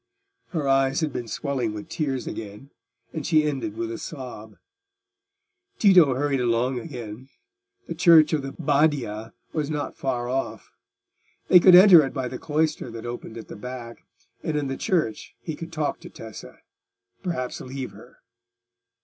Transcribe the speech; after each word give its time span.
Her 0.47 0.67
eyes 0.67 1.01
had 1.01 1.13
been 1.13 1.27
swelling 1.27 1.75
with 1.75 1.87
tears 1.87 2.25
again, 2.25 2.71
and 3.13 3.23
she 3.23 3.43
ended 3.43 3.77
with 3.77 3.91
a 3.91 3.99
sob. 3.99 4.55
Tito 5.77 6.15
hurried 6.15 6.39
along 6.41 6.79
again: 6.79 7.29
the 7.87 7.93
Church 7.93 8.33
of 8.33 8.41
the 8.41 8.51
Badia 8.51 9.33
was 9.53 9.69
not 9.69 9.95
far 9.95 10.27
off. 10.27 10.71
They 11.49 11.59
could 11.59 11.75
enter 11.75 12.03
it 12.03 12.15
by 12.15 12.27
the 12.27 12.39
cloister 12.39 12.89
that 12.89 13.05
opened 13.05 13.37
at 13.37 13.47
the 13.47 13.55
back, 13.55 14.03
and 14.41 14.57
in 14.57 14.69
the 14.69 14.75
church 14.75 15.35
he 15.39 15.55
could 15.55 15.71
talk 15.71 15.99
to 15.99 16.09
Tessa—perhaps 16.09 17.61
leave 17.61 17.91
her. 17.91 18.23